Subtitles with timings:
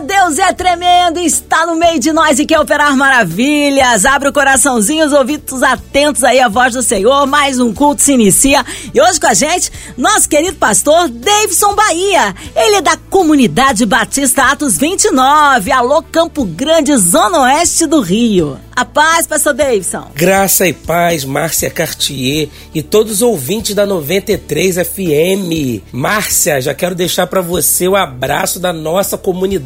[0.00, 4.04] Deus é tremendo, está no meio de nós e quer operar maravilhas.
[4.04, 7.26] Abre o coraçãozinho, os ouvidos atentos aí à voz do Senhor.
[7.26, 8.64] Mais um culto se inicia.
[8.94, 12.34] E hoje com a gente, nosso querido pastor Davidson Bahia.
[12.56, 15.70] Ele é da comunidade Batista Atos 29.
[15.70, 18.58] Alô, Campo Grande, Zona Oeste do Rio.
[18.80, 20.10] A paz, pastor Davidson.
[20.14, 25.82] Graça e paz, Márcia Cartier e todos os ouvintes da 93 FM.
[25.92, 29.59] Márcia, já quero deixar para você o abraço da nossa comunidade,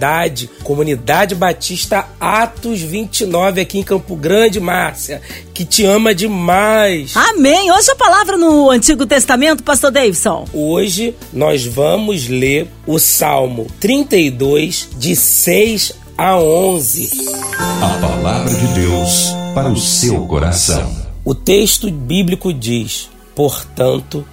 [0.62, 5.22] Comunidade Batista Atos 29 aqui em Campo Grande, Márcia,
[5.52, 7.16] que te ama demais.
[7.16, 7.70] Amém.
[7.72, 10.46] Hoje a palavra no Antigo Testamento, pastor Davidson.
[10.52, 17.10] Hoje nós vamos ler o Salmo 32 de 6 a 11.
[17.58, 21.04] A palavra de Deus para o seu coração.
[21.24, 24.26] O texto bíblico diz: portanto,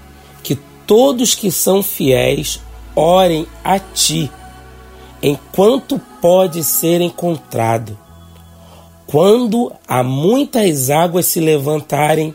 [0.43, 2.59] que todos que são fiéis
[2.95, 4.29] orem a ti,
[5.21, 7.97] enquanto pode ser encontrado.
[9.05, 12.33] Quando há muitas águas se levantarem,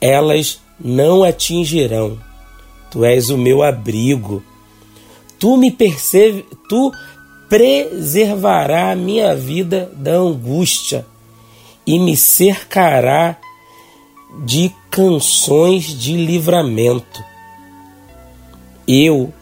[0.00, 2.18] elas não atingirão.
[2.90, 4.42] Tu és o meu abrigo.
[5.38, 6.92] Tu me percebe, tu
[7.48, 11.06] preservará a minha vida da angústia
[11.86, 13.36] e me cercará
[14.44, 17.24] de canções de livramento.
[18.86, 19.32] Eu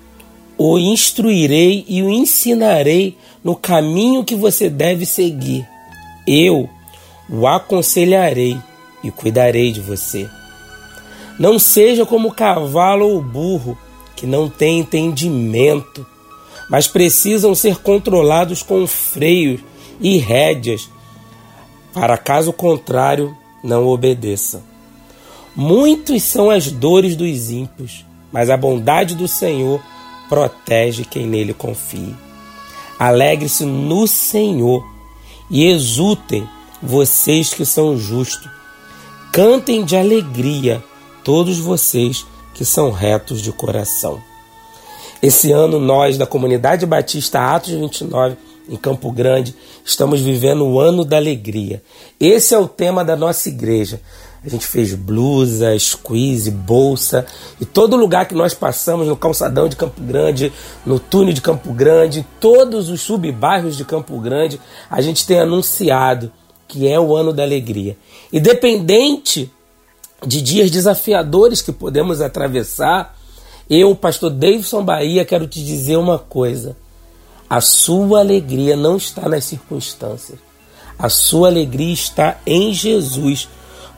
[0.59, 5.67] o instruirei e o ensinarei no caminho que você deve seguir.
[6.27, 6.69] Eu
[7.31, 8.59] o aconselharei
[9.05, 10.29] e cuidarei de você.
[11.39, 13.79] Não seja como o cavalo ou o burro,
[14.17, 16.05] que não tem entendimento,
[16.69, 19.61] mas precisam ser controlados com freios
[20.01, 20.91] e rédeas,
[21.93, 24.63] para caso contrário não obedeça.
[25.55, 29.81] Muitos são as dores dos ímpios, mas a bondade do Senhor
[30.29, 32.15] protege quem nele confie.
[32.99, 34.85] Alegre-se no Senhor
[35.51, 36.49] e exultem
[36.83, 38.51] vocês que são justos.
[39.33, 40.83] Cantem de alegria
[41.23, 44.21] todos vocês que são retos de coração.
[45.23, 48.37] Esse ano nós da comunidade Batista Atos 29
[48.69, 51.83] em Campo Grande estamos vivendo o ano da alegria.
[52.21, 54.01] Esse é o tema da nossa igreja.
[54.45, 57.27] A gente fez blusa, squeeze, bolsa
[57.61, 60.53] e todo lugar que nós passamos, no calçadão de Campo Grande,
[60.87, 66.31] no túnel de Campo Grande, todos os subbairros de Campo Grande, a gente tem anunciado
[66.69, 67.97] que é o ano da alegria.
[68.33, 69.51] Independente
[70.25, 73.17] de dias desafiadores que podemos atravessar,
[73.69, 76.77] eu, pastor Davidson Bahia, quero te dizer uma coisa.
[77.51, 80.39] A sua alegria não está nas circunstâncias.
[80.99, 83.49] A sua alegria está em Jesus.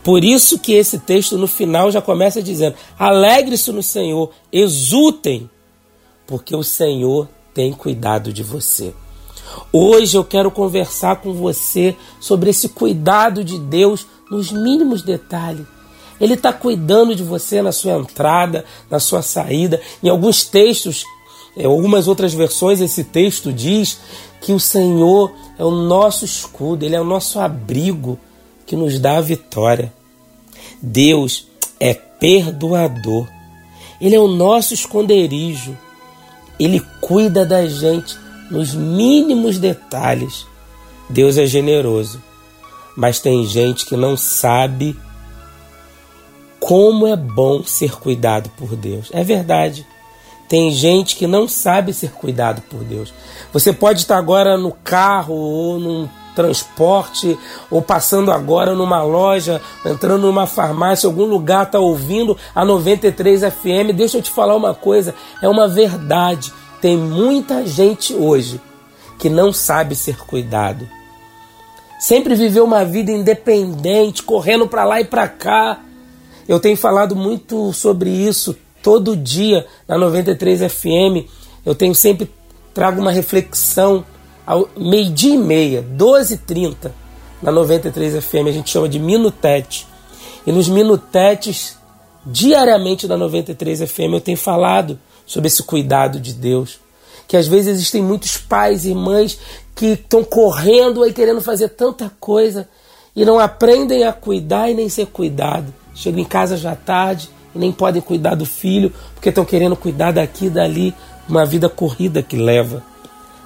[0.03, 5.51] Por isso que esse texto no final já começa dizendo: Alegre-se no Senhor, exultem,
[6.27, 8.95] porque o Senhor tem cuidado de você.
[9.73, 15.67] Hoje eu quero conversar com você sobre esse cuidado de Deus nos mínimos detalhes.
[16.21, 19.81] Ele está cuidando de você na sua entrada, na sua saída.
[20.03, 21.05] Em alguns textos,
[21.57, 23.99] em algumas outras versões, esse texto diz
[24.41, 28.19] que o Senhor é o nosso escudo, Ele é o nosso abrigo
[28.71, 29.93] que nos dá a vitória.
[30.81, 31.49] Deus
[31.81, 33.27] é perdoador.
[34.01, 35.77] Ele é o nosso esconderijo.
[36.57, 38.17] Ele cuida da gente
[38.49, 40.47] nos mínimos detalhes.
[41.09, 42.23] Deus é generoso,
[42.97, 44.97] mas tem gente que não sabe
[46.61, 49.09] como é bom ser cuidado por Deus.
[49.11, 49.85] É verdade.
[50.49, 53.13] Tem gente que não sabe ser cuidado por Deus.
[53.53, 57.39] Você pode estar agora no carro ou num transporte,
[57.71, 63.95] ou passando agora numa loja, entrando numa farmácia, algum lugar, está ouvindo a 93 FM.
[63.95, 66.53] Deixa eu te falar uma coisa: é uma verdade.
[66.81, 68.61] Tem muita gente hoje
[69.19, 70.89] que não sabe ser cuidado.
[71.99, 75.81] Sempre viveu uma vida independente, correndo para lá e para cá
[76.51, 81.31] eu tenho falado muito sobre isso todo dia na 93 FM.
[81.65, 82.29] Eu tenho sempre
[82.75, 84.05] trago uma reflexão
[84.51, 86.91] ao meio-dia e meia, 12h30,
[87.41, 88.49] na 93 FM.
[88.49, 89.87] A gente chama de Minutete.
[90.45, 91.79] E nos Minutetes,
[92.27, 96.81] diariamente na 93 FM, eu tenho falado sobre esse cuidado de Deus.
[97.29, 99.39] Que às vezes existem muitos pais e mães
[99.73, 102.69] que estão correndo aí querendo fazer tanta coisa
[103.15, 105.73] e não aprendem a cuidar e nem ser cuidado.
[105.95, 110.11] Chegam em casa já tarde e nem podem cuidar do filho porque estão querendo cuidar
[110.11, 110.93] daqui e dali,
[111.29, 112.90] uma vida corrida que leva.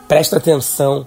[0.06, 1.06] Presta atenção,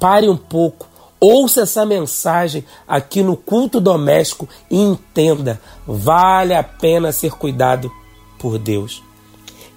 [0.00, 0.88] pare um pouco,
[1.20, 7.90] ouça essa mensagem aqui no culto doméstico e entenda: vale a pena ser cuidado
[8.38, 9.02] por Deus.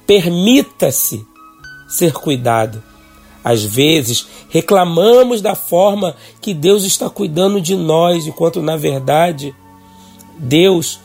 [0.05, 1.25] Permita-se
[1.87, 2.83] ser cuidado.
[3.43, 9.55] Às vezes, reclamamos da forma que Deus está cuidando de nós, enquanto na verdade,
[10.37, 10.99] Deus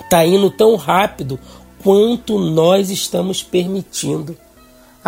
[0.00, 1.38] está indo tão rápido
[1.82, 4.36] quanto nós estamos permitindo.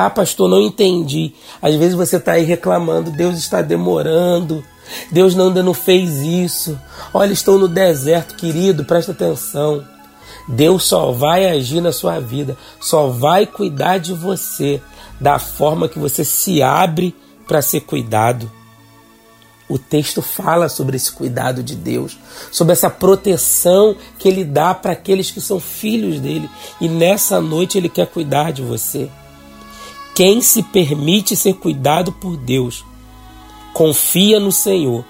[0.03, 1.35] Ah, pastor, não entendi.
[1.61, 4.65] Às vezes você está aí reclamando, Deus está demorando,
[5.13, 6.81] Deus ainda não fez isso.
[7.13, 9.85] Olha, estou no deserto, querido, presta atenção.
[10.49, 14.81] Deus só vai agir na sua vida, só vai cuidar de você
[15.21, 17.15] da forma que você se abre
[17.47, 18.51] para ser cuidado.
[19.69, 22.19] O texto fala sobre esse cuidado de Deus,
[22.51, 26.49] sobre essa proteção que Ele dá para aqueles que são filhos dele.
[26.81, 29.11] E nessa noite Ele quer cuidar de você.
[30.15, 32.85] Quem se permite ser cuidado por Deus,
[33.73, 35.05] confia no Senhor,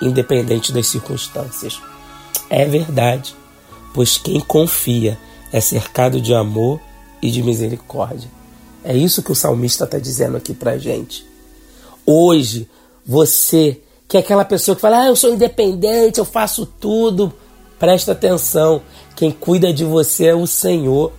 [0.00, 1.80] independente das circunstâncias.
[2.48, 3.34] É verdade,
[3.94, 5.18] pois quem confia
[5.52, 6.80] é cercado de amor
[7.22, 8.30] e de misericórdia.
[8.84, 11.26] É isso que o salmista está dizendo aqui para gente.
[12.04, 12.68] Hoje,
[13.04, 17.32] você, que é aquela pessoa que fala, ah, eu sou independente, eu faço tudo,
[17.78, 18.82] presta atenção.
[19.16, 21.12] Quem cuida de você é o Senhor.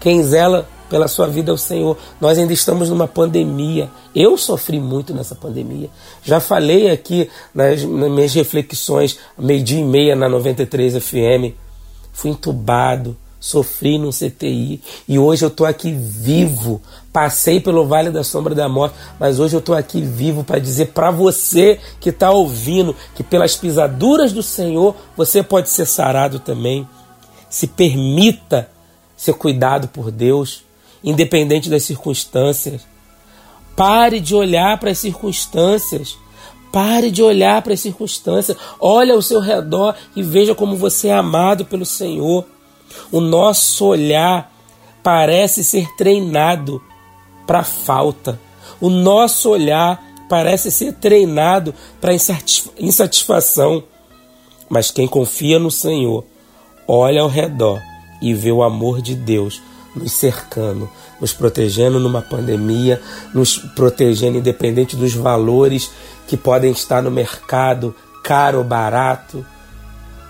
[0.00, 1.96] Quem zela pela sua vida é o Senhor.
[2.20, 3.90] Nós ainda estamos numa pandemia.
[4.14, 5.90] Eu sofri muito nessa pandemia.
[6.22, 11.54] Já falei aqui nas, nas minhas reflexões, meio-dia e meia na 93 FM.
[12.12, 16.80] Fui entubado, sofri num CTI e hoje eu estou aqui vivo.
[17.12, 20.86] Passei pelo vale da sombra da morte, mas hoje eu estou aqui vivo para dizer
[20.86, 26.88] para você que está ouvindo que pelas pisaduras do Senhor você pode ser sarado também.
[27.50, 28.70] Se permita
[29.14, 30.64] ser cuidado por Deus,
[31.04, 32.86] independente das circunstâncias.
[33.76, 36.16] Pare de olhar para as circunstâncias.
[36.72, 38.56] Pare de olhar para as circunstâncias.
[38.80, 42.46] Olhe ao seu redor e veja como você é amado pelo Senhor.
[43.12, 44.52] O nosso olhar
[45.02, 46.82] parece ser treinado
[47.46, 48.40] para falta.
[48.80, 52.14] O nosso olhar parece ser treinado para
[52.78, 53.84] insatisfação.
[54.68, 56.24] Mas quem confia no Senhor,
[56.88, 57.80] olha ao redor
[58.22, 59.60] e vê o amor de Deus
[59.94, 63.00] nos cercando, nos protegendo numa pandemia,
[63.32, 65.90] nos protegendo independente dos valores
[66.26, 69.44] que podem estar no mercado, caro ou barato.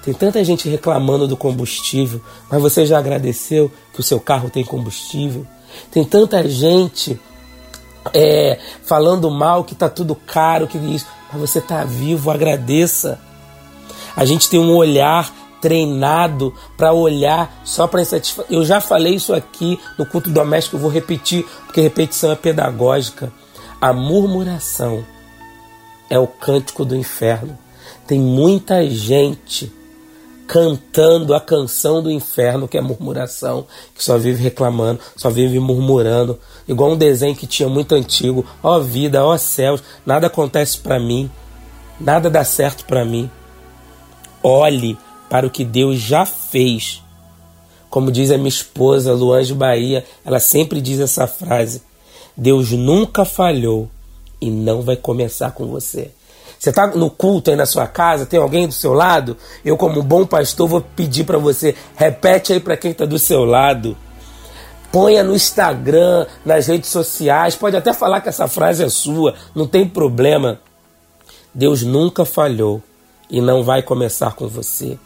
[0.04, 2.20] Tem tanta gente reclamando do combustível,
[2.50, 5.46] mas você já agradeceu que o seu carro tem combustível?
[5.90, 7.18] Tem tanta gente
[8.12, 13.18] é, falando mal que está tudo caro, que isso, mas você está vivo, agradeça.
[14.14, 15.32] A gente tem um olhar
[15.64, 18.44] treinado para olhar só para insatisfação.
[18.54, 23.32] Eu já falei isso aqui no culto doméstico, eu vou repetir, porque repetição é pedagógica.
[23.80, 25.02] A murmuração
[26.10, 27.56] é o cântico do inferno.
[28.06, 29.72] Tem muita gente
[30.46, 36.38] cantando a canção do inferno, que é murmuração, que só vive reclamando, só vive murmurando,
[36.68, 41.30] igual um desenho que tinha muito antigo, ó vida, ó céus, nada acontece para mim,
[41.98, 43.30] nada dá certo para mim.
[44.42, 44.98] Olhe
[45.34, 47.02] para o que Deus já fez.
[47.90, 51.82] Como diz a minha esposa Luange Bahia, ela sempre diz essa frase:
[52.36, 53.90] Deus nunca falhou
[54.40, 56.12] e não vai começar com você.
[56.56, 59.36] Você está no culto aí na sua casa, tem alguém do seu lado?
[59.64, 63.44] Eu, como bom pastor, vou pedir para você, repete aí para quem está do seu
[63.44, 63.96] lado.
[64.92, 69.66] Ponha no Instagram, nas redes sociais, pode até falar que essa frase é sua, não
[69.66, 70.60] tem problema.
[71.52, 72.80] Deus nunca falhou
[73.28, 74.96] e não vai começar com você.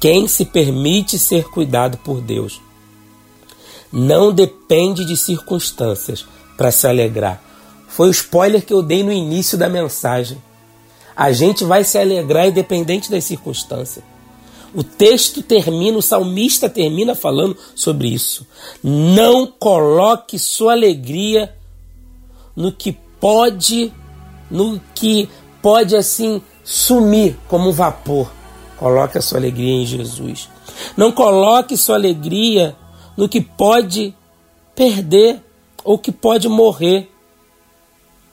[0.00, 2.58] Quem se permite ser cuidado por Deus
[3.92, 6.24] não depende de circunstâncias
[6.56, 7.42] para se alegrar.
[7.86, 10.42] Foi o spoiler que eu dei no início da mensagem.
[11.14, 14.02] A gente vai se alegrar independente das circunstâncias.
[14.74, 18.46] O texto termina, o salmista termina falando sobre isso.
[18.82, 21.54] Não coloque sua alegria
[22.56, 23.92] no que pode,
[24.50, 25.28] no que
[25.60, 28.39] pode assim sumir como um vapor.
[28.80, 30.48] Coloque a sua alegria em Jesus.
[30.96, 32.74] Não coloque sua alegria
[33.14, 34.16] no que pode
[34.74, 35.38] perder
[35.84, 37.12] ou que pode morrer.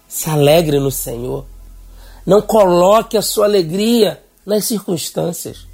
[0.08, 1.44] Se alegre no Senhor.
[2.25, 5.68] Não coloque a sua alegria nas circunstâncias.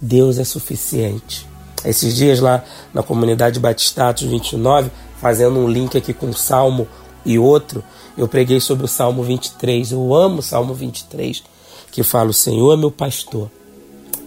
[0.00, 1.46] Deus é suficiente.
[1.84, 2.64] Esses dias lá
[2.94, 4.90] na comunidade Batistatos 29,
[5.20, 6.88] fazendo um link aqui com o Salmo
[7.26, 7.84] e outro,
[8.16, 9.92] eu preguei sobre o Salmo 23.
[9.92, 11.42] Eu amo o Salmo 23,
[11.90, 13.50] que fala: O Senhor é meu pastor,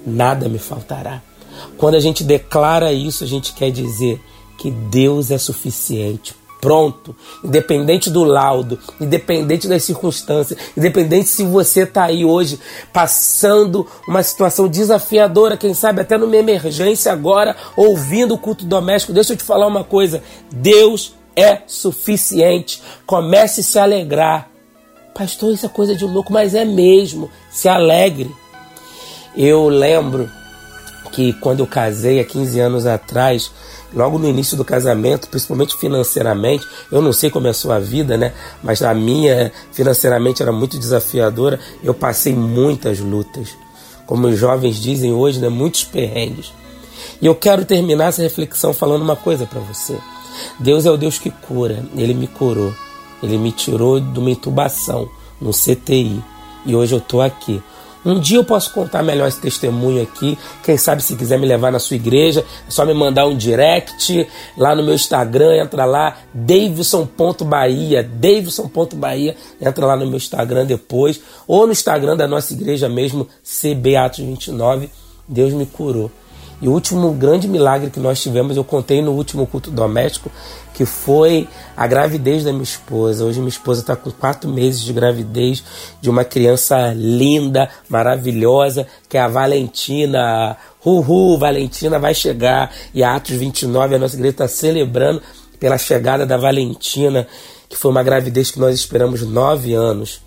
[0.06, 1.22] nada me faltará.
[1.78, 4.22] Quando a gente declara isso, a gente quer dizer
[4.58, 12.06] que Deus é suficiente pronto, independente do laudo, independente das circunstâncias, independente se você está
[12.06, 12.58] aí hoje
[12.94, 19.12] passando uma situação desafiadora, quem sabe até numa emergência agora, ouvindo o culto doméstico.
[19.12, 22.82] Deixa eu te falar uma coisa: Deus é suficiente.
[23.06, 24.53] Comece a se alegrar.
[25.14, 27.30] Pastor, isso é coisa de louco, mas é mesmo.
[27.50, 28.32] Se alegre.
[29.36, 30.30] Eu lembro
[31.12, 33.52] que quando eu casei há 15 anos atrás,
[33.94, 38.18] logo no início do casamento, principalmente financeiramente, eu não sei como é a sua vida,
[38.18, 38.34] né?
[38.64, 41.60] Mas a minha financeiramente era muito desafiadora.
[41.84, 43.56] Eu passei muitas lutas.
[44.08, 45.50] Como os jovens dizem hoje, né?
[45.50, 46.52] Muitos perrengues.
[47.22, 49.98] E eu quero terminar essa reflexão falando uma coisa para você.
[50.60, 51.86] Deus é o Deus que cura.
[51.96, 52.74] Ele me curou.
[53.24, 55.10] Ele me tirou de uma intubação
[55.42, 56.22] no CTI.
[56.66, 57.64] E hoje eu estou aqui.
[58.06, 60.38] Um dia eu posso contar melhor esse testemunho aqui.
[60.62, 64.28] Quem sabe se quiser me levar na sua igreja, é só me mandar um direct
[64.58, 71.66] lá no meu Instagram, entra lá, Davidson.bahia, Davidson.bahia, entra lá no meu Instagram depois, ou
[71.66, 74.90] no Instagram da nossa igreja mesmo, CB Atos 29.
[75.26, 76.12] Deus me curou.
[76.62, 80.32] E o último grande milagre que nós tivemos, eu contei no último culto doméstico,
[80.74, 83.24] que foi a gravidez da minha esposa.
[83.24, 85.64] Hoje minha esposa está com quatro meses de gravidez
[86.02, 90.58] de uma criança linda, maravilhosa, que é a Valentina.
[90.84, 92.72] Uhul, Valentina vai chegar.
[92.94, 95.22] E a Atos 29, a nossa igreja está celebrando
[95.60, 97.28] pela chegada da Valentina,
[97.70, 100.22] que foi uma gravidez que nós esperamos nove anos.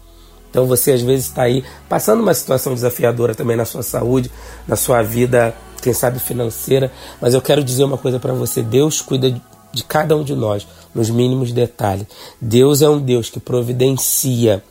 [0.50, 4.30] Então você às vezes está aí passando uma situação desafiadora também na sua saúde,
[4.66, 5.54] na sua vida,
[5.86, 6.90] quem sabe financeira,
[7.20, 9.30] mas eu quero dizer uma coisa para você: Deus cuida
[9.72, 12.06] de cada um de nós, nos mínimos detalhes.
[12.40, 14.64] Deus é um Deus que providencia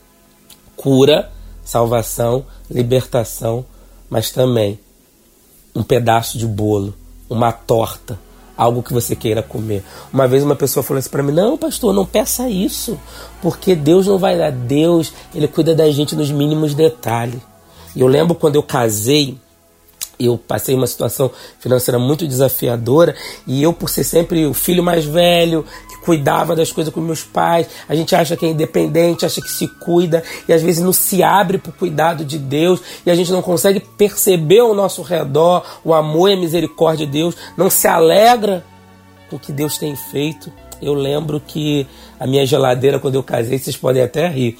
[0.76, 1.32] cura,
[1.64, 3.64] salvação, libertação,
[4.10, 4.78] mas também
[5.74, 6.92] um pedaço de bolo,
[7.30, 8.18] uma torta,
[8.54, 9.82] algo que você queira comer.
[10.12, 13.00] Uma vez uma pessoa falou assim para mim: "Não, pastor, não peça isso,
[13.40, 14.52] porque Deus não vai dar.
[14.52, 17.40] Deus, ele cuida da gente nos mínimos detalhes".
[17.94, 19.38] E eu lembro quando eu casei,
[20.18, 23.14] eu passei uma situação financeira muito desafiadora
[23.46, 27.22] e eu por ser sempre o filho mais velho que cuidava das coisas com meus
[27.22, 30.92] pais a gente acha que é independente acha que se cuida e às vezes não
[30.92, 35.02] se abre para o cuidado de Deus e a gente não consegue perceber ao nosso
[35.02, 38.64] redor o amor e a misericórdia de Deus não se alegra
[39.28, 40.52] com o que Deus tem feito.
[40.80, 41.86] Eu lembro que
[42.18, 44.58] a minha geladeira quando eu casei vocês podem até rir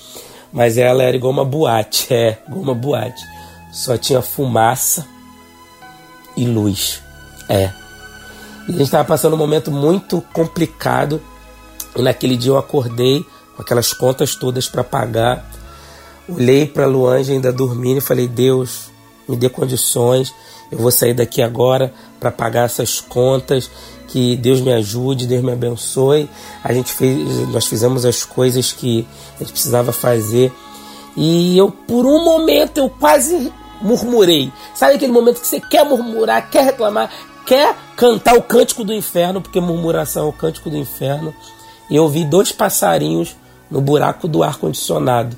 [0.53, 3.23] mas ela era igual uma boate é igual uma boate.
[3.73, 5.07] Só tinha fumaça
[6.37, 7.02] e luz.
[7.49, 7.71] É.
[8.69, 11.23] E a gente estava passando um momento muito complicado.
[11.95, 13.25] E naquele dia eu acordei
[13.55, 15.49] com aquelas contas todas para pagar.
[16.28, 18.90] Olhei para a Luanja ainda dormindo e falei: Deus,
[19.28, 20.35] me dê condições.
[20.71, 23.71] Eu vou sair daqui agora para pagar essas contas.
[24.09, 26.28] Que Deus me ajude, Deus me abençoe.
[26.62, 30.52] A gente fez, nós fizemos as coisas que a gente precisava fazer.
[31.16, 34.52] E eu, por um momento, eu quase murmurei.
[34.75, 37.11] Sabe aquele momento que você quer murmurar, quer reclamar,
[37.45, 41.35] quer cantar o cântico do inferno, porque murmuração é o cântico do inferno.
[41.88, 43.37] E eu vi dois passarinhos
[43.71, 45.37] no buraco do ar-condicionado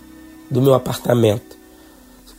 [0.50, 1.56] do meu apartamento.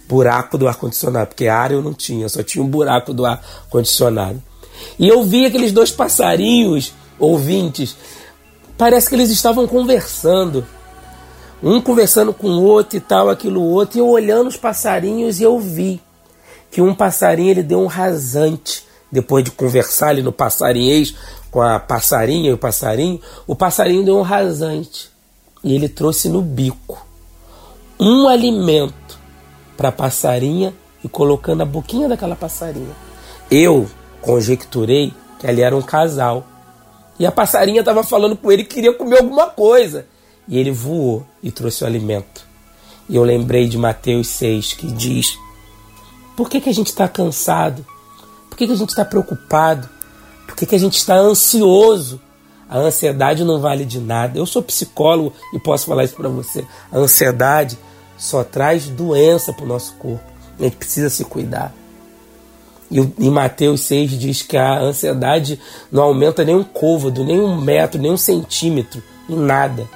[0.08, 4.42] Buraco do ar-condicionado, porque área eu não tinha, só tinha um buraco do ar-condicionado.
[4.98, 7.96] E eu vi aqueles dois passarinhos, ouvintes,
[8.78, 10.66] parece que eles estavam conversando
[11.62, 15.44] um conversando com o outro e tal, aquilo outro, e eu olhando os passarinhos e
[15.44, 16.02] eu vi
[16.72, 21.16] que um passarinho ele deu um rasante depois de conversar ali no passarinhês
[21.50, 25.10] com a passarinha e o passarinho, o passarinho deu um rasante
[25.64, 27.06] e ele trouxe no bico
[28.00, 29.20] um alimento
[29.76, 30.74] para a passarinha
[31.04, 32.96] e colocando a boquinha daquela passarinha.
[33.50, 33.90] Eu
[34.22, 36.46] conjecturei que ali era um casal.
[37.18, 40.06] E a passarinha estava falando com ele que queria comer alguma coisa.
[40.50, 42.46] E ele voou e trouxe o alimento.
[43.08, 45.38] E eu lembrei de Mateus 6 que diz:
[46.36, 47.86] Por que, que a gente está cansado?
[48.50, 49.88] Por que, que a gente está preocupado?
[50.48, 52.20] Por que, que a gente está ansioso?
[52.68, 54.38] A ansiedade não vale de nada.
[54.38, 56.66] Eu sou psicólogo e posso falar isso para você.
[56.92, 57.78] A ansiedade
[58.18, 60.24] só traz doença para o nosso corpo.
[60.60, 61.74] A gente precisa se cuidar.
[62.92, 65.60] E em Mateus 6 diz que a ansiedade
[65.92, 69.88] não aumenta nem um côvado, nem um metro, nem um centímetro, em nada.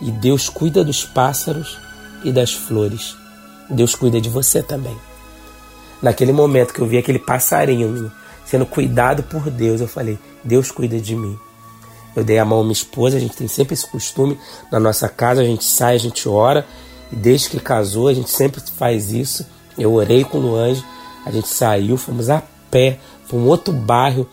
[0.00, 1.78] E Deus cuida dos pássaros
[2.24, 3.16] e das flores.
[3.68, 4.96] Deus cuida de você também.
[6.02, 8.10] Naquele momento que eu vi aquele passarinho
[8.44, 11.38] sendo cuidado por Deus, eu falei: Deus cuida de mim.
[12.16, 14.38] Eu dei a mão à minha esposa, a gente tem sempre esse costume
[14.72, 16.66] na nossa casa, a gente sai, a gente ora,
[17.12, 19.46] e desde que casou, a gente sempre faz isso.
[19.78, 20.84] Eu orei com o Luange,
[21.24, 24.28] a gente saiu, fomos a pé para um outro bairro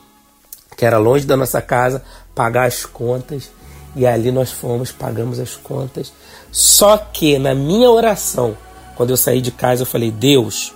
[0.75, 2.03] que era longe da nossa casa,
[2.36, 3.50] pagar as contas.
[3.98, 6.13] E ali nós fomos, pagamos as contas.
[6.51, 8.56] Só que na minha oração,
[8.96, 10.72] quando eu saí de casa, eu falei: Deus,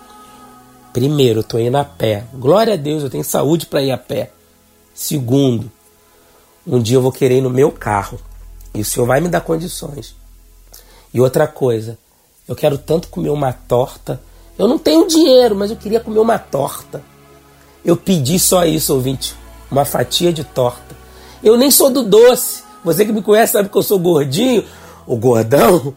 [0.91, 2.25] primeiro, eu estou indo a pé.
[2.33, 4.31] Glória a Deus, eu tenho saúde para ir a pé.
[4.91, 5.71] Segundo,
[6.65, 8.19] um dia eu vou querer ir no meu carro.
[8.73, 10.15] E o Senhor vai me dar condições.
[11.13, 11.99] E outra coisa,
[12.47, 14.19] eu quero tanto comer uma torta.
[14.57, 17.03] Eu não tenho dinheiro, mas eu queria comer uma torta.
[17.85, 19.35] Eu pedi só isso, ouvinte,
[19.69, 20.95] uma fatia de torta.
[21.43, 22.70] Eu nem sou do doce.
[22.83, 24.65] Você que me conhece sabe que eu sou gordinho,
[25.05, 25.93] o gordão.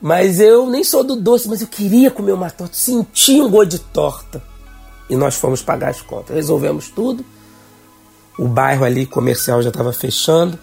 [0.00, 3.70] Mas eu nem sou do doce, mas eu queria comer uma torta, senti um gosto
[3.70, 4.42] de torta.
[5.08, 6.34] E nós fomos pagar as contas.
[6.34, 7.24] Resolvemos tudo.
[8.38, 10.58] O bairro ali comercial já estava fechando.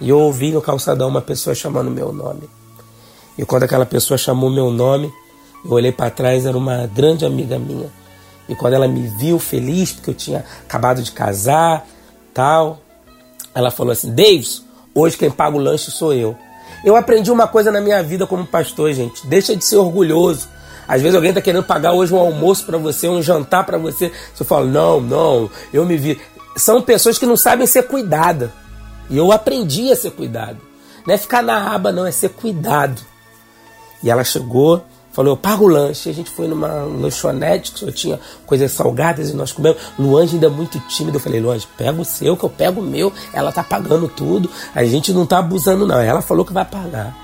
[0.00, 2.48] E eu ouvi no calçadão uma pessoa chamando meu nome.
[3.38, 5.12] E quando aquela pessoa chamou meu nome,
[5.64, 7.90] eu olhei para trás, era uma grande amiga minha.
[8.48, 11.86] E quando ela me viu feliz, porque eu tinha acabado de casar,
[12.32, 12.80] tal,
[13.54, 14.62] ela falou assim: Davis,
[14.96, 16.36] hoje quem paga o lanche sou eu.
[16.84, 19.26] Eu aprendi uma coisa na minha vida como pastor, gente.
[19.26, 20.48] Deixa de ser orgulhoso.
[20.88, 24.12] Às vezes alguém está querendo pagar hoje um almoço para você, um jantar para você.
[24.34, 26.20] Você fala: Não, não, eu me vi.
[26.56, 28.52] São pessoas que não sabem ser cuidada.
[29.10, 30.58] E eu aprendi a ser cuidado.
[31.06, 33.00] Não é ficar na aba, não, é ser cuidado.
[34.02, 34.84] E ela chegou,
[35.16, 36.10] falou: Eu pago o lanche.
[36.10, 39.78] A gente foi numa lanchonete que só tinha coisas salgadas e nós comemos.
[39.98, 41.16] Luange ainda muito tímido.
[41.16, 43.10] Eu falei: Luange, pega o seu, que eu pego o meu.
[43.32, 44.50] Ela tá pagando tudo.
[44.74, 45.98] A gente não tá abusando, não.
[45.98, 47.16] Ela falou que vai pagar.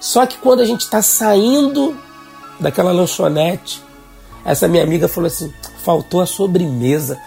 [0.00, 1.94] Só que quando a gente está saindo
[2.58, 3.82] daquela lanchonete,
[4.44, 5.52] essa minha amiga falou assim:
[5.84, 7.18] faltou a sobremesa.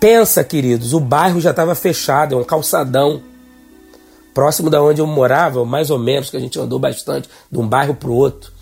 [0.00, 3.22] Pensa, queridos, o bairro já estava fechado, é um calçadão.
[4.34, 7.66] Próximo da onde eu morava, mais ou menos, que a gente andou bastante, de um
[7.66, 8.52] bairro para o outro.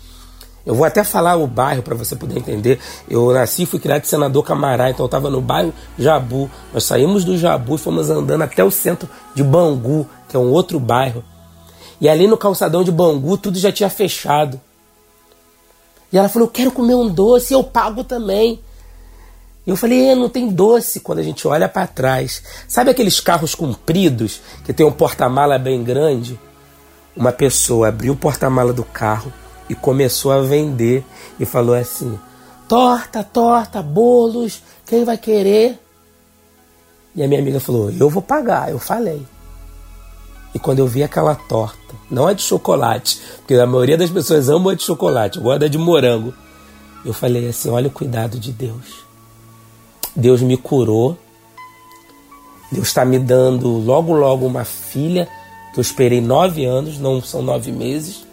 [0.65, 2.79] Eu vou até falar o bairro para você poder entender.
[3.07, 6.49] Eu nasci e fui criado em Senador Camará, então eu estava no bairro Jabu.
[6.73, 10.51] Nós saímos do Jabu e fomos andando até o centro de Bangu, que é um
[10.51, 11.23] outro bairro.
[12.01, 14.59] E ali no calçadão de Bangu tudo já tinha fechado.
[16.11, 18.59] E ela falou: Eu quero comer um doce, eu pago também.
[19.67, 22.43] E eu falei, é, não tem doce quando a gente olha para trás.
[22.67, 26.39] Sabe aqueles carros compridos que tem um porta-mala bem grande?
[27.17, 29.33] Uma pessoa abriu o porta-mala do carro
[29.69, 31.03] e começou a vender
[31.39, 32.19] e falou assim:
[32.67, 35.79] torta, torta, bolos, quem vai querer?
[37.15, 38.69] E a minha amiga falou: eu vou pagar.
[38.69, 39.25] Eu falei.
[40.53, 44.47] E quando eu vi aquela torta, não é de chocolate, porque a maioria das pessoas
[44.47, 46.33] ama a de chocolate, da de morango.
[47.03, 49.05] Eu falei assim: olha o cuidado de Deus.
[50.15, 51.17] Deus me curou.
[52.71, 55.29] Deus está me dando logo, logo uma filha
[55.73, 58.25] que eu esperei nove anos, não são nove meses.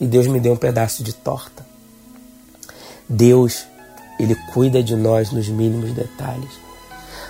[0.00, 1.66] E Deus me deu um pedaço de torta.
[3.08, 3.64] Deus,
[4.18, 6.50] Ele cuida de nós nos mínimos detalhes.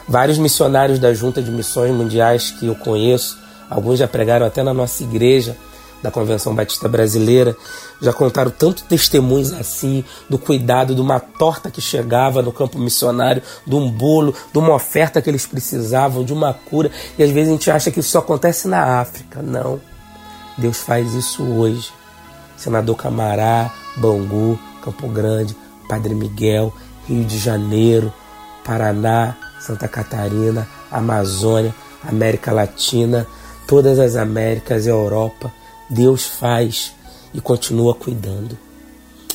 [0.09, 4.73] Vários missionários da Junta de Missões Mundiais que eu conheço, alguns já pregaram até na
[4.73, 5.57] nossa igreja,
[6.03, 7.57] da Convenção Batista Brasileira,
[8.01, 13.43] já contaram tanto testemunhos assim, do cuidado de uma torta que chegava no campo missionário,
[13.67, 16.91] de um bolo, de uma oferta que eles precisavam, de uma cura.
[17.19, 19.43] E às vezes a gente acha que isso só acontece na África.
[19.43, 19.81] Não.
[20.57, 21.91] Deus faz isso hoje.
[22.59, 25.57] Senador Camará, Bangu, Campo Grande,
[25.89, 26.75] Padre Miguel,
[27.07, 28.13] Rio de Janeiro,
[28.65, 33.27] Paraná, Santa Catarina, Amazônia, América Latina,
[33.67, 35.53] todas as Américas, Europa.
[35.89, 36.93] Deus faz
[37.33, 38.59] e continua cuidando.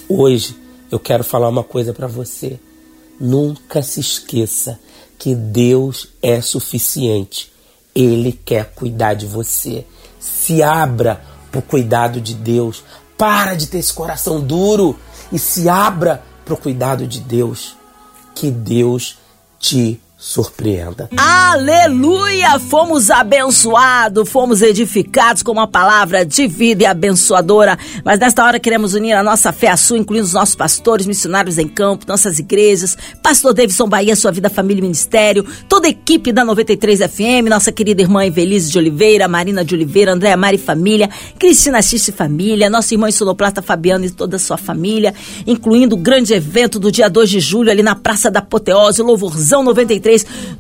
[0.08, 0.56] Hoje
[0.92, 2.60] eu quero falar uma coisa para você.
[3.20, 4.80] Nunca se esqueça
[5.18, 7.52] que Deus é suficiente.
[7.96, 9.86] Ele quer cuidar de você.
[10.20, 12.84] Se abra para o cuidado de Deus.
[13.24, 15.00] Para de ter esse coração duro
[15.32, 17.78] e se abra para o cuidado de Deus.
[18.36, 19.18] Que Deus
[19.58, 21.10] te surpreenda.
[21.18, 22.58] Aleluia!
[22.58, 27.78] Fomos abençoados, fomos edificados com uma palavra de vida e abençoadora.
[28.06, 31.58] Mas nesta hora queremos unir a nossa fé à sua, incluindo os nossos pastores, missionários
[31.58, 36.32] em campo, nossas igrejas, Pastor Davidson Bahia, sua vida, família e ministério, toda a equipe
[36.32, 41.10] da 93 FM, nossa querida irmã Evelise de Oliveira, Marina de Oliveira, Andréa Mari Família,
[41.38, 45.14] Cristina Xiste Família, nossa irmã Sonoplasta Fabiana e toda a sua família,
[45.46, 49.62] incluindo o grande evento do dia 2 de julho ali na Praça da Apoteose, Louvorzão
[49.64, 50.13] 93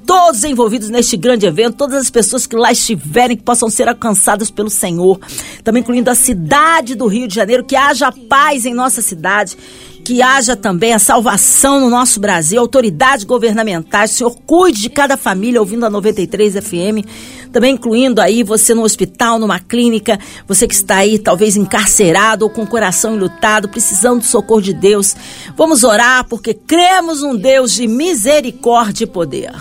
[0.05, 4.49] todos envolvidos neste grande evento, todas as pessoas que lá estiverem, que possam ser alcançadas
[4.49, 5.19] pelo Senhor.
[5.63, 9.57] Também incluindo a cidade do Rio de Janeiro, que haja paz em nossa cidade
[10.03, 15.61] que haja também a salvação no nosso Brasil, autoridades governamentais, Senhor cuide de cada família
[15.61, 17.07] ouvindo a 93 FM,
[17.53, 22.49] também incluindo aí você no hospital, numa clínica, você que está aí talvez encarcerado ou
[22.49, 25.15] com o coração enlutado, precisando do socorro de Deus.
[25.55, 29.53] Vamos orar porque cremos um Deus de misericórdia e poder.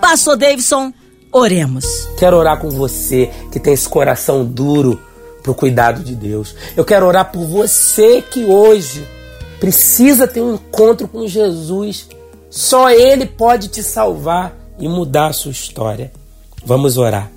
[0.00, 0.92] Pastor Davidson,
[1.30, 1.84] Oremos.
[2.18, 5.00] Quero orar com você que tem esse coração duro
[5.42, 6.54] para o cuidado de Deus.
[6.76, 9.06] Eu quero orar por você que hoje
[9.60, 12.08] precisa ter um encontro com Jesus.
[12.50, 16.10] Só Ele pode te salvar e mudar a sua história.
[16.64, 17.30] Vamos orar.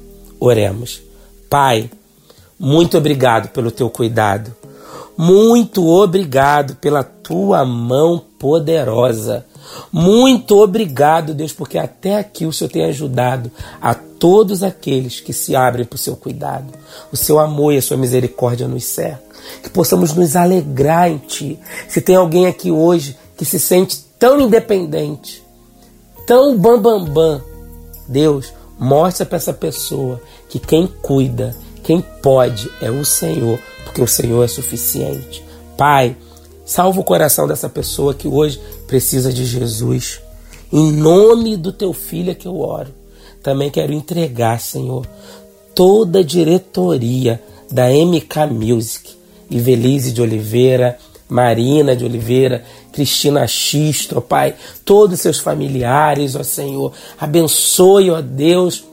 [0.43, 1.03] Oremos.
[1.47, 1.87] Pai,
[2.59, 4.55] muito obrigado pelo teu cuidado.
[5.15, 9.45] Muito obrigado pela tua mão poderosa.
[9.91, 15.55] Muito obrigado, Deus, porque até aqui o Senhor tem ajudado a todos aqueles que se
[15.55, 16.73] abrem para o seu cuidado.
[17.11, 19.29] O seu amor e a sua misericórdia nos cercam.
[19.61, 21.59] Que possamos nos alegrar em Ti.
[21.87, 25.43] Se tem alguém aqui hoje que se sente tão independente,
[26.25, 27.41] tão bambambam, bam, bam,
[28.07, 28.51] Deus,
[28.81, 34.43] mostra para essa pessoa que quem cuida, quem pode é o Senhor, porque o Senhor
[34.43, 35.41] é suficiente.
[35.77, 36.17] Pai,
[36.71, 40.21] Salva o coração dessa pessoa que hoje precisa de Jesus.
[40.71, 42.87] Em nome do teu filho é que eu oro.
[43.43, 45.05] Também quero entregar, Senhor,
[45.75, 49.11] toda a diretoria da MK Music,
[49.49, 50.97] Ivelise de Oliveira,
[51.31, 56.91] Marina de Oliveira, Cristina Xisto, ó Pai, todos os seus familiares, ó Senhor.
[57.17, 58.83] Abençoe, ó Deus,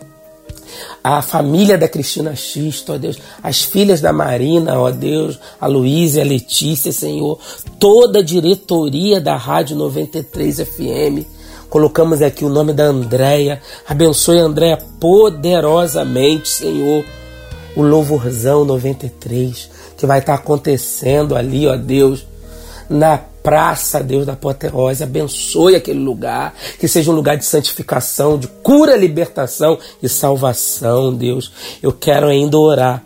[1.02, 6.20] a família da Cristina Xisto, ó Deus, as filhas da Marina, ó Deus, a Luísa,
[6.20, 7.40] a Letícia, Senhor,
[7.80, 11.26] toda a diretoria da Rádio 93 FM.
[11.68, 13.60] Colocamos aqui o nome da Andréia.
[13.84, 17.04] Abençoe a Andréia poderosamente, Senhor.
[17.74, 22.24] O louvorzão 93 que vai estar acontecendo ali, ó Deus,
[22.88, 28.46] na praça, Deus da apoteose, abençoe aquele lugar, que seja um lugar de santificação, de
[28.46, 31.52] cura, libertação e salvação, Deus.
[31.82, 33.04] Eu quero ainda orar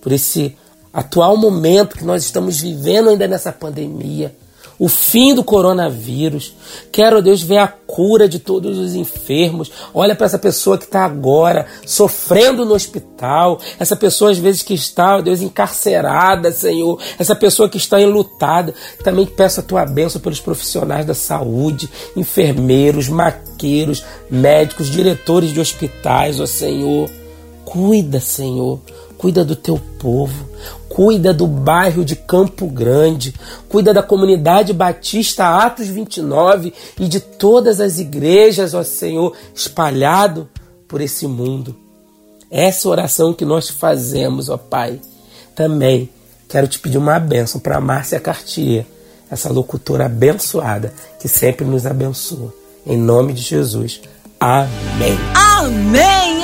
[0.00, 0.56] por esse
[0.92, 4.34] atual momento que nós estamos vivendo ainda nessa pandemia
[4.78, 6.54] o fim do coronavírus.
[6.90, 9.70] Quero, Deus, ver a cura de todos os enfermos.
[9.92, 13.60] Olha para essa pessoa que está agora sofrendo no hospital.
[13.78, 17.00] Essa pessoa, às vezes, que está, Deus, encarcerada, Senhor.
[17.18, 18.74] Essa pessoa que está enlutada.
[19.02, 26.40] Também peço a tua bênção pelos profissionais da saúde, enfermeiros, maqueiros, médicos, diretores de hospitais,
[26.40, 27.08] ó Senhor.
[27.64, 28.80] Cuida, Senhor.
[29.24, 30.44] Cuida do teu povo
[30.94, 33.34] cuida do bairro de Campo Grande,
[33.68, 40.48] cuida da comunidade Batista Atos 29 e de todas as igrejas, ó Senhor, espalhado
[40.86, 41.74] por esse mundo.
[42.48, 45.00] Essa oração que nós fazemos, ó Pai.
[45.56, 46.08] Também
[46.48, 48.86] quero te pedir uma bênção para Márcia Cartier,
[49.28, 52.54] essa locutora abençoada que sempre nos abençoa.
[52.86, 54.00] Em nome de Jesus.
[54.38, 55.18] Amém.
[55.34, 56.43] Amém.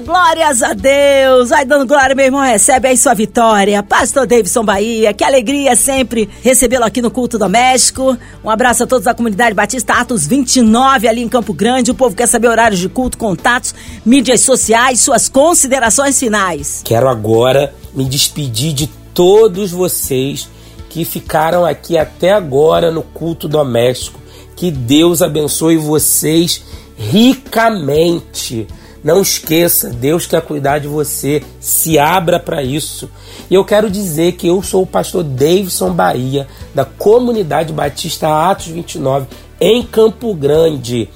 [0.00, 1.48] Glórias a Deus!
[1.48, 3.82] Vai dando glória, meu irmão, recebe aí sua vitória.
[3.82, 8.16] Pastor Davidson Bahia, que alegria sempre recebê-lo aqui no Culto Doméstico.
[8.44, 11.90] Um abraço a todos da comunidade Batista Atos 29 ali em Campo Grande.
[11.90, 16.82] O povo quer saber horários de culto, contatos, mídias sociais, suas considerações finais.
[16.84, 20.48] Quero agora me despedir de todos vocês
[20.90, 24.20] que ficaram aqui até agora no culto doméstico.
[24.54, 26.62] Que Deus abençoe vocês
[26.98, 28.66] ricamente.
[29.06, 31.40] Não esqueça, Deus quer cuidar de você.
[31.60, 33.08] Se abra para isso.
[33.48, 38.66] E eu quero dizer que eu sou o pastor Davidson Bahia, da Comunidade Batista Atos
[38.66, 39.28] 29,
[39.60, 41.08] em Campo Grande.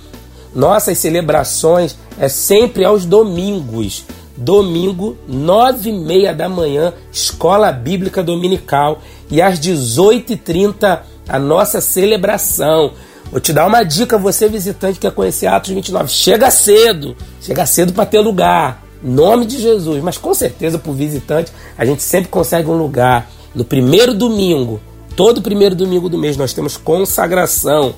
[0.54, 4.04] Nossas celebrações é sempre aos domingos.
[4.36, 9.00] Domingo, nove e meia da manhã, Escola Bíblica Dominical.
[9.28, 12.92] E às 18h30, a nossa celebração.
[13.30, 16.08] Vou te dar uma dica, você visitante que quer conhecer Atos 29.
[16.08, 18.84] Chega cedo, chega cedo para ter lugar.
[19.02, 20.02] Nome de Jesus.
[20.02, 23.30] Mas com certeza para o visitante a gente sempre consegue um lugar.
[23.54, 24.80] No primeiro domingo,
[25.16, 27.94] todo primeiro domingo do mês, nós temos consagração.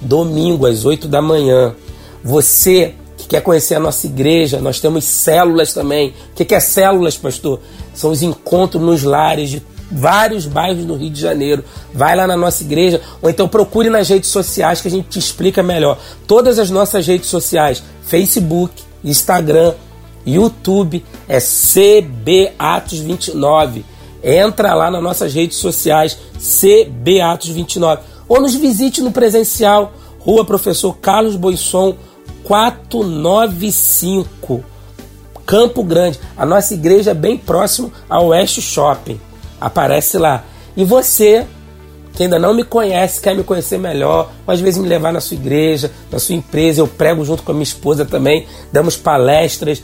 [0.00, 1.74] Domingo às 8 da manhã.
[2.22, 6.14] Você que quer conhecer a nossa igreja, nós temos células também.
[6.32, 7.60] O que é células, pastor?
[7.94, 11.64] São os encontros nos lares de vários bairros no Rio de Janeiro.
[11.92, 15.18] Vai lá na nossa igreja ou então procure nas redes sociais que a gente te
[15.18, 15.98] explica melhor.
[16.26, 18.72] Todas as nossas redes sociais, Facebook,
[19.04, 19.74] Instagram,
[20.26, 23.84] YouTube, é CBAtos29.
[24.22, 28.00] Entra lá nas nossas redes sociais, CBAtos29.
[28.28, 31.94] Ou nos visite no presencial, Rua Professor Carlos Boisson,
[32.42, 34.64] 495,
[35.44, 36.18] Campo Grande.
[36.36, 39.20] A nossa igreja é bem próximo ao Oeste Shopping
[39.60, 40.44] aparece lá.
[40.76, 41.46] E você,
[42.14, 45.20] que ainda não me conhece, quer me conhecer melhor, ou às vezes me levar na
[45.20, 49.82] sua igreja, na sua empresa, eu prego junto com a minha esposa também, damos palestras,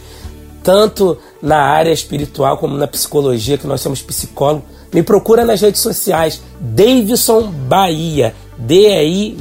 [0.63, 4.71] tanto na área espiritual como na psicologia, que nós somos psicólogos.
[4.93, 9.33] Me procura nas redes sociais, Davidson Bahia, D-E-I-V-I-S-O-N,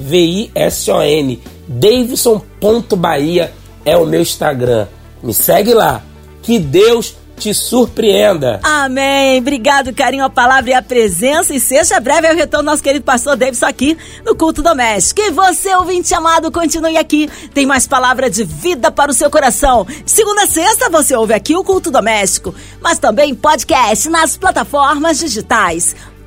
[1.67, 3.53] Davidson.bahia
[3.85, 4.87] é o meu Instagram.
[5.23, 6.03] Me segue lá.
[6.41, 8.59] Que Deus te surpreenda.
[8.61, 9.39] Amém.
[9.39, 11.55] Obrigado, carinho, a palavra e a presença.
[11.55, 15.21] E seja breve ao retorno nosso querido pastor Davidson aqui no Culto Doméstico.
[15.21, 17.27] E você, ouvinte amado, continue aqui.
[17.51, 19.87] Tem mais palavra de vida para o seu coração.
[20.05, 25.95] Segunda a sexta, você ouve aqui o Culto Doméstico, mas também podcast nas plataformas digitais.